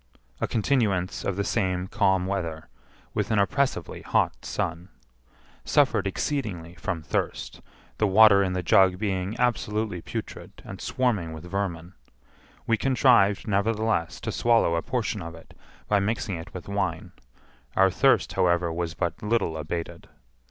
A 0.39 0.47
continuance 0.47 1.23
of 1.23 1.35
the 1.35 1.43
same 1.43 1.85
calm 1.85 2.25
weather, 2.25 2.69
with 3.13 3.29
an 3.29 3.37
oppressively 3.37 4.01
hot 4.01 4.43
sun. 4.43 4.89
Suffered 5.63 6.07
exceedingly 6.07 6.73
from 6.73 7.03
thirst, 7.03 7.61
the 7.99 8.07
water 8.07 8.41
in 8.41 8.53
the 8.53 8.63
jug 8.63 8.97
being 8.97 9.35
absolutely 9.37 10.01
putrid 10.01 10.53
and 10.65 10.81
swarming 10.81 11.33
with 11.33 11.43
vermin. 11.45 11.93
We 12.65 12.77
contrived, 12.77 13.47
nevertheless, 13.47 14.19
to 14.21 14.31
swallow 14.31 14.73
a 14.73 14.81
portion 14.81 15.21
of 15.21 15.35
it 15.35 15.55
by 15.87 15.99
mixing 15.99 16.35
it 16.35 16.51
with 16.51 16.67
wine; 16.67 17.11
our 17.75 17.91
thirst, 17.91 18.33
however, 18.33 18.73
was 18.73 18.95
but 18.95 19.21
little 19.21 19.55
abated. 19.55 20.09